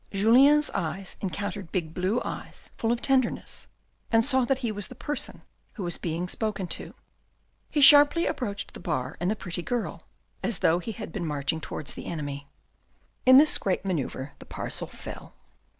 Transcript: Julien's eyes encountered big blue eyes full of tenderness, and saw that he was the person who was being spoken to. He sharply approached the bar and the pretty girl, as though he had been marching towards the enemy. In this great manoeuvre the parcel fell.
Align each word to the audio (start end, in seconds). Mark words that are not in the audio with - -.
Julien's 0.11 0.71
eyes 0.71 1.15
encountered 1.21 1.71
big 1.71 1.93
blue 1.93 2.19
eyes 2.25 2.71
full 2.75 2.91
of 2.91 3.03
tenderness, 3.03 3.67
and 4.11 4.25
saw 4.25 4.45
that 4.45 4.57
he 4.65 4.71
was 4.71 4.87
the 4.87 4.95
person 4.95 5.43
who 5.73 5.83
was 5.83 5.99
being 5.99 6.27
spoken 6.27 6.65
to. 6.69 6.95
He 7.69 7.81
sharply 7.81 8.25
approached 8.25 8.73
the 8.73 8.79
bar 8.79 9.15
and 9.19 9.29
the 9.29 9.35
pretty 9.35 9.61
girl, 9.61 10.07
as 10.41 10.57
though 10.57 10.79
he 10.79 10.93
had 10.93 11.11
been 11.13 11.27
marching 11.27 11.61
towards 11.61 11.93
the 11.93 12.07
enemy. 12.07 12.47
In 13.27 13.37
this 13.37 13.59
great 13.59 13.85
manoeuvre 13.85 14.31
the 14.39 14.45
parcel 14.47 14.87
fell. 14.87 15.35